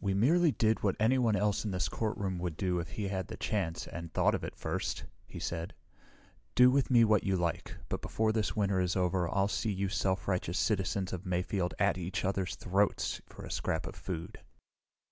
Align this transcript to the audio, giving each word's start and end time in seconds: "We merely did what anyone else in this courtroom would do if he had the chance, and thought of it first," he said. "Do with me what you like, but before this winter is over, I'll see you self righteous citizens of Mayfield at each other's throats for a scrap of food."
"We 0.00 0.12
merely 0.12 0.50
did 0.50 0.82
what 0.82 0.96
anyone 0.98 1.36
else 1.36 1.64
in 1.64 1.70
this 1.70 1.88
courtroom 1.88 2.40
would 2.40 2.56
do 2.56 2.80
if 2.80 2.88
he 2.88 3.06
had 3.06 3.28
the 3.28 3.36
chance, 3.36 3.86
and 3.86 4.12
thought 4.12 4.34
of 4.34 4.42
it 4.42 4.56
first," 4.56 5.04
he 5.24 5.38
said. 5.38 5.72
"Do 6.56 6.68
with 6.68 6.90
me 6.90 7.04
what 7.04 7.22
you 7.22 7.36
like, 7.36 7.76
but 7.88 8.02
before 8.02 8.32
this 8.32 8.56
winter 8.56 8.80
is 8.80 8.96
over, 8.96 9.28
I'll 9.32 9.46
see 9.46 9.70
you 9.70 9.88
self 9.88 10.26
righteous 10.26 10.58
citizens 10.58 11.12
of 11.12 11.24
Mayfield 11.24 11.74
at 11.78 11.96
each 11.96 12.24
other's 12.24 12.56
throats 12.56 13.20
for 13.28 13.44
a 13.44 13.50
scrap 13.52 13.86
of 13.86 13.94
food." 13.94 14.40